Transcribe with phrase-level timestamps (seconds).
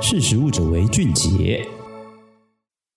[0.00, 1.66] 识时务者为俊杰。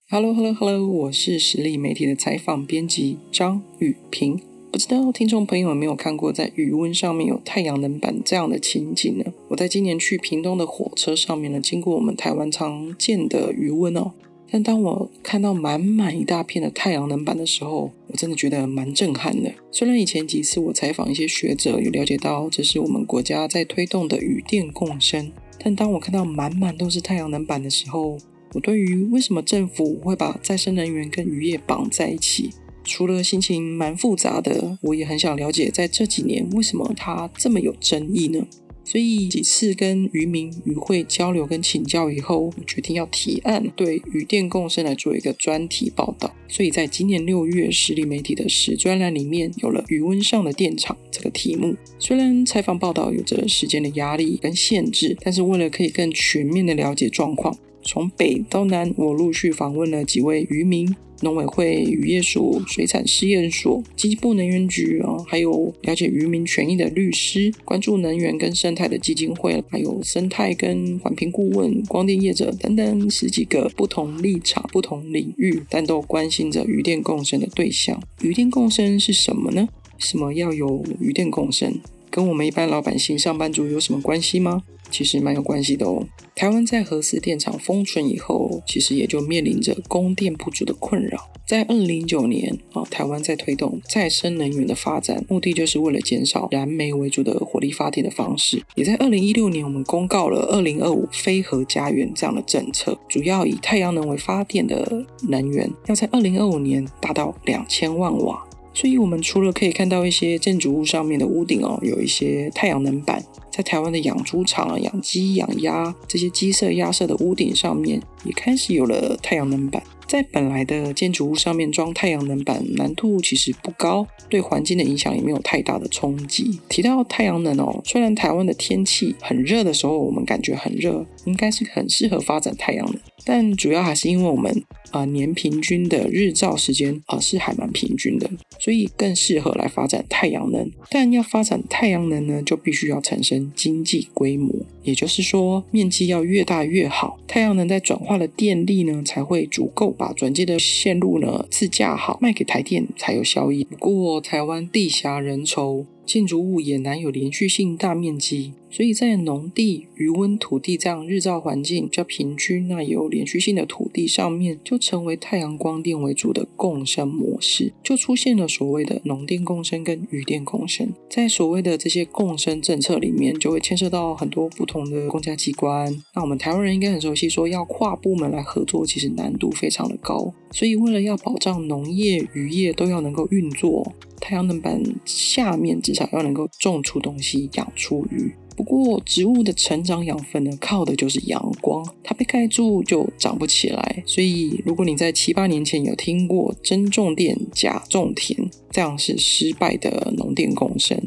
[0.09, 4.39] Hello，Hello，Hello，我是实力媒体的采访编辑张语屏。
[4.71, 9.26] 不知道听众朋友有没有看过，在鱼塭上面有太阳能板这样的情景呢？
[9.49, 14.12] 我在今年去屏东的火车上面呢，经过我们台湾常见的鱼塭哦。
[14.52, 19.52] 但当我看到满满一大片的太阳能板的时候，我真的觉得蛮震撼的。
[19.72, 25.31] 虽然以前几次我采访一些学者，有了解到这是我们国家在推动的渔电共生，
[25.63, 28.17] 但当我看到满满都是太阳能板的时候，
[28.53, 32.49] 我对于为什么政府会把再生能源跟渔业绑在一起，
[32.83, 38.45] 除了心情蛮复杂的，我也很想了解，在这几年为什么它这么有争议呢？
[38.84, 46.34] 所以几次跟渔民渔会交流跟请教以后，我决定要提案对渔电共生来做一个专题报道。
[46.49, 51.75] 所以在今年六月，实力媒体的时专栏里面有了“渔温上的电厂”这个题目。
[51.99, 60.95] 虽然采访报道有着时间的压力跟限制，但是为了可以更全面的了解状况，从北到南，我陆续访问了几位渔民。
[61.23, 78.02] 农委会、渔业署、水产试验所、经济部能源局啊，还有了解渔民权益的律师，关注能源跟生态的基金会，还有生态跟环评顾问、光电业者等等十几个不同立场、不同领域，但都关心着渔电共生的对象。
[78.23, 79.70] 渔电共生是什么呢？
[80.00, 81.80] 什么要有渔电共生？
[82.09, 84.64] 跟我们一般老百姓上班族有什么关系吗？
[84.92, 86.06] 其实蛮有关系的哦。
[86.36, 91.30] 台湾在核四电厂封存以后，其实也就面临着供电不足的困扰。
[91.45, 98.64] 在二零零九年啊，台湾在推动再生能源的发展，目的就是为了减少燃煤为主的火力发电的方式。
[98.75, 108.48] 也在二零一六年，我们公告了二零二五非核家园这样的政策，主要以太阳能为发电的能源，要在二零二五年达到两千万瓦。
[108.73, 119.83] 所以，我们除了可以看到一些建筑物上面的屋顶哦，有一些太阳能板，在台湾的养猪场啊、养鸡、养鸭这些鸡舍、鸭舍的屋顶上面，也开始有了太阳能板。
[120.12, 126.60] 在本来的建筑物上面装太阳能板，难度其实不高，对环境的影响也没有太大的冲击。
[126.67, 134.62] 提到太阳能哦，虽然台湾的天气很热的时候，我们感觉很热，应该是很适合发展太阳能，但主要还是因为我们
[134.92, 138.30] 啊、年平均的日照时间啊、是还蛮平均的，
[138.60, 140.70] 所以更适合来发展太阳能。
[140.90, 149.96] 但要发展太阳能呢，就必须要产生经济规模，也就是说面积要越大越好，太阳能在转化的电力呢才会足够。
[150.02, 153.64] 把转接的线路呢，自架好，卖给台电才有效益。
[153.64, 155.86] 不过台湾地狭人稠。
[156.06, 170.92] 建筑物也难有连续性大面积，所以在农地、鱼塭土地这样日照环境比较平均、那有连续性的土地上面，就成为太阳光电为主的共生模式，就出现了所谓的农电共生跟渔电共生。
[171.10, 175.96] 在所谓的这些共生政策里面，就会牵涉到很多不同的公家机关。
[176.16, 180.34] 那我们台湾人应该很熟悉，说要跨部门来合作，其实难度非常的高。
[180.52, 183.94] 所以为了要保障农业、渔业都要能够运作。
[184.22, 188.34] 太阳能板下面至少要能够种出东西，养出鱼。
[188.56, 194.04] 不过，植物的成长养分呢，靠的就是阳光，它被盖住就长不起来。
[194.06, 198.38] 所以，如果你在七八年前有听过真种电、假种田，
[198.70, 201.02] 这样是失败的农电共生。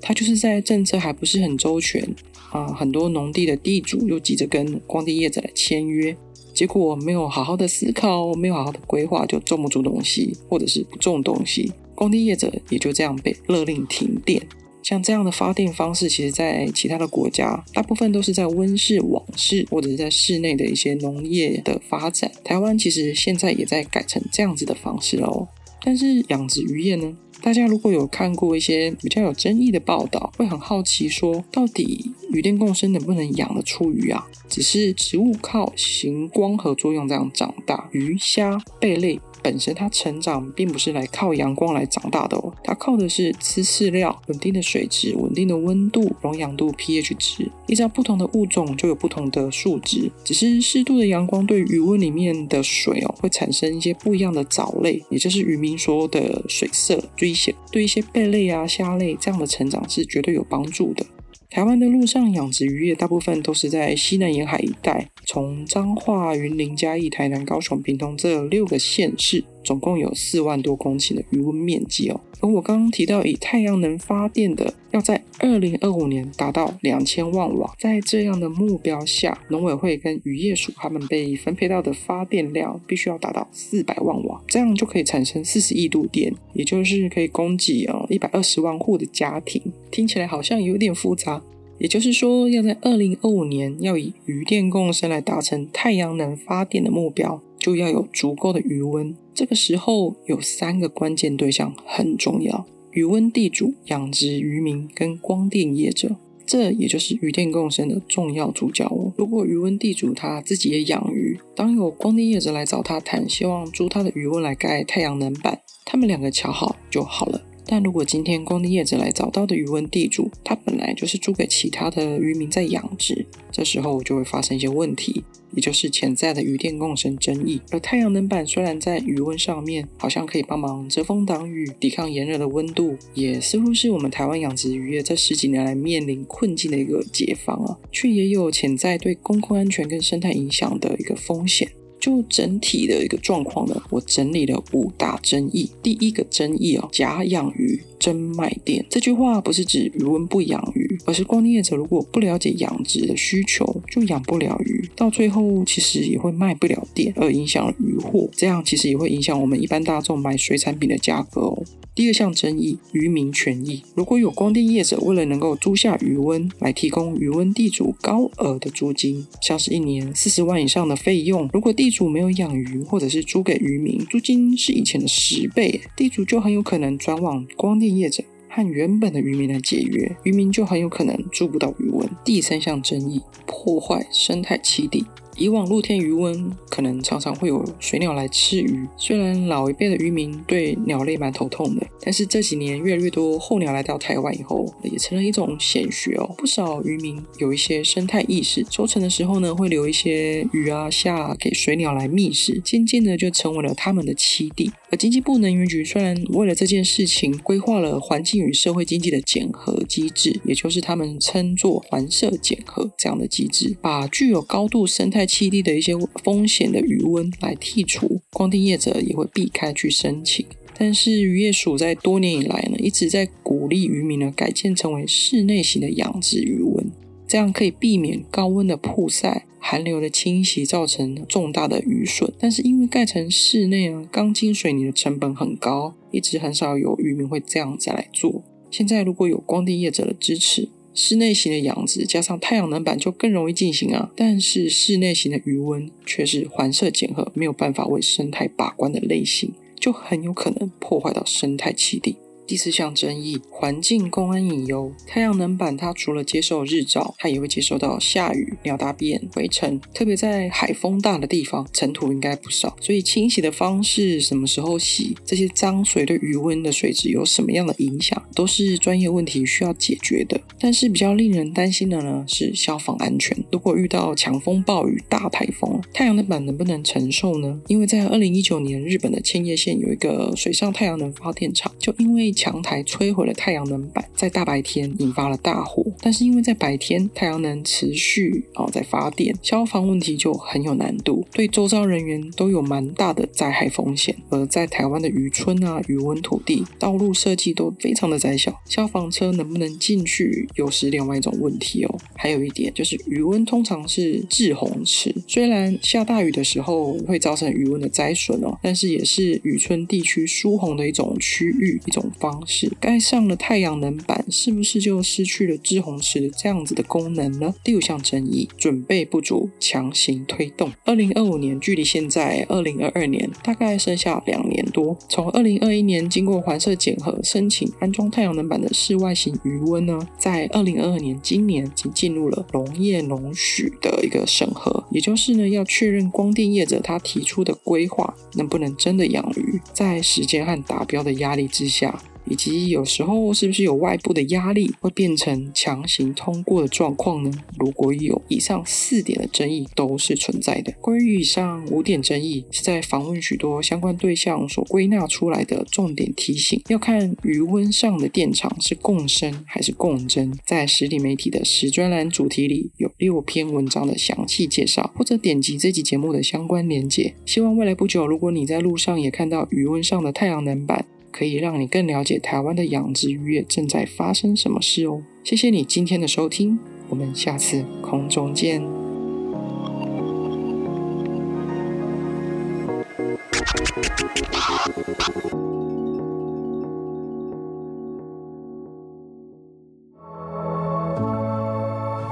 [0.00, 2.06] 它就是在政策还不是很周全
[2.52, 6.16] 啊，很多农地的地主又急着跟光电业者来签约，
[6.54, 11.72] 结果没有好好的思考，没有好好的规划，就种不出东西，或者是不种东西。
[12.00, 14.40] 工地业者也就这样被勒令停电。
[14.82, 22.32] 像这样的发电方式，其实在其他的国家，大部分都是在温室、网室或者是在室内的一些农业的发展。
[22.42, 25.46] 台湾其实现在也在改成这样子的方式喽。
[25.84, 27.14] 但是养殖渔业呢？
[27.42, 34.26] 大家如果有看过一些比较有争议的报道，会很好奇说，到底鱼电共生能不能养得出鱼啊？
[34.48, 39.20] 只是植物靠行光合作用这样长大，鱼虾贝类。
[39.42, 47.50] 本身它成长并不是来靠阳光来长大的哦，它靠的是吃饲料、稳定的水质、稳定的温度、溶氧度、pH 值。
[47.66, 61.04] 依照不同的物种就有不同的数值，只是适度的阳光对鱼塭里面的水哦会产生一些不一样的藻类，也就是渔民说的水色，对一些对一些贝类啊、虾类这样的成长是绝对有帮助的。
[61.50, 69.44] 台湾的陆上养殖渔业大部分都是在西南沿海一带，从彰化、云林、嘉义、台南、高雄、屏东这六个县市。
[69.62, 89.62] 总共有四万多公顷的鱼塭面积哦，而我刚刚提到以太阳能发电的，要在二零二五年达到两千万瓦，在这样的目标下，农委会跟渔业署他们被分配到的发电量必须要达到四百万瓦，这样就可以产生四十亿度电，也就是可以供给哦一百二十万户的家庭。
[89.90, 91.42] 听起来好像有点复杂。
[91.78, 99.14] 也就是说，要在二零二五年要以渔电共生来达成太阳能发电的目标，就要有足够的余温。
[99.32, 106.16] 这个时候有三个关键对象很重要：余温地主、养殖渔民跟光电业者。
[106.44, 109.12] 这也就是渔电共生的重要主角哦。
[109.16, 117.40] 如果余温地主他自己也养鱼，当有光电业者来找他谈，希望租他的余温来盖太阳能板，他们两个瞧好就好了。
[117.66, 127.60] 但如果今天光电业者来找到的渔温地主，他本来就是租给其他的渔民在养殖，这时候就会发生一些问题，也就是潜在的渔电共生争议。
[127.70, 141.70] 而太阳能板虽然在渔温上面好像可以帮忙遮风挡雨、抵抗炎热的温度，也似乎是我们台湾养殖渔业这十几年来面临困境的一个解方啊，却也有潜在对公共安全跟生态影响的一个风险。
[142.00, 145.70] 就整体的一个状况呢，我整理了五大争议。
[145.82, 148.84] 第一个争议哦，假养鱼真卖店。
[148.88, 158.28] 这句话不是指渔翁不养鱼，而是光电业者如果不了解养殖的需求，就养不了鱼，到最后其实也会卖不了店，而影响了渔获。
[158.32, 161.62] 这样其实也会影响我们一般大众买水产品的价格哦。
[161.92, 163.82] 第二项争议，渔民权益。
[163.96, 182.08] 如果有光电业者为了能够租下渔温来提供渔温地主高额的租金，像是一年四十万以上的费用，如果地主没有养鱼或者是租给渔民，租金是以前的十倍，地主就很有可能转往光电业者和原本的渔民来解约，渔民就很有可能租不到渔温。
[182.24, 185.04] 第三项争议，破坏生态栖地。
[185.40, 196.34] 以往露天渔温可能常常会有水鸟来吃鱼，虽然老一辈的渔民对鸟类蛮头痛的，但是这几年越来越多候鸟来到台湾以后，也成了一种显学哦。
[196.36, 204.70] 不少渔民有一些生态意识，收成的时候呢，会留一些鱼啊虾啊给水鸟来觅食，渐渐的就成为了他们的栖地。
[204.90, 215.92] 而经济部能源局虽然为了这件事情规划了环境与社会经济的检核机制，也就是他们称作环社检核这样的机制，把具有高度生态栖地的一些
[216.24, 220.44] 风险的余温来剔除，光电业者也会避开去申请。
[220.76, 226.90] 但是渔业署在多年以来呢，一直在鼓励渔民呢改建成为室内型的养殖渔温，
[227.28, 232.32] 这样可以避免高温的曝晒、寒流的侵袭造成重大的渔损。
[232.38, 238.42] 但是因为盖成室内啊，钢筋水泥的成本很高，一直很少有渔民会这样再来做。
[238.70, 252.16] 现在如果有光电业者的支持，室内型的养殖加上太阳能板就更容易进行啊，但是室内型的余温却是环设检核没有办法为生态把关的类型，就很有可能破坏到生态栖地。
[252.50, 254.92] 第四项争议，环境公安隐忧。
[255.06, 259.80] 太阳能板它除了接受日照，它也会接收到下雨、鸟大便、灰尘。
[259.94, 262.76] 特别在海风大的地方，尘土应该不少。
[262.80, 270.40] 所以清洗的方式，什么时候洗，这些脏水对鱼温的水质有什么样的影响，都是专业问题需要解决的。
[270.58, 273.44] 但是比较令人担心的呢，是消防安全。
[273.52, 277.62] 如果遇到强风暴雨、大台风，太阳能板能不能承受呢？
[277.68, 285.84] 因为在二零一九年，日本的千叶县有一个水上太阳能发电厂，就因为强台摧毁了太阳能板，在大白天引发了大火。
[286.00, 294.16] 但是因为在白天太阳能持续哦在发电，消防问题就很有难度，对周遭人员都有蛮大的灾害风险。
[294.30, 301.98] 而在台湾的渔村啊、渔温土地、道路设计都非常的窄小，消防车能不能进去又是另外一种问题哦。
[302.14, 312.70] 还有一点就是渔温通常是滞洪池，虽然下大雨的时候会造成渔温的灾损哦，但是也是渔村地区疏洪的一种区域、一种方方式。
[312.80, 317.52] 盖上了太阳能板，是不是就失去了滞洪池这样子的功能呢？
[317.64, 320.70] 第五项争议，准备不足，强行推动。
[320.84, 324.96] 二零二五年距离现在二零二二年大概剩下两年多。
[325.08, 342.00] 从二零二一年经过环设检核申请安装太阳能板的室外型余温呢，在二零二二年今年已经进入了农业农许的一个审核，也就是呢要确认光电业者他提出的规划能不能真的养鱼，在时间和达标的压力之下。
[342.30, 347.30] 以及有时候是不是有外部的压力会变成强行通过的状况呢？
[347.58, 350.72] 如果有以上四点的争议都是存在的。
[350.80, 356.62] 关于以上五点争议，是在访问许多相关对象所归纳出来的重点提醒。
[356.68, 367.14] 要看余温上的电厂是共生还是共争，在实体媒体的实专栏主题里有六篇文章的详细介绍，或者点击这集节目的相关链接。
[367.26, 375.02] 希望未来不久，如果你在路上也看到余温上的太阳能板，可以让你更了解台湾的养殖渔业正在发生什么事哦。
[375.24, 378.62] 谢谢你今天的收听，我们下次空中见。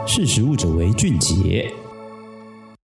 [0.06, 1.70] 识时务者为俊杰。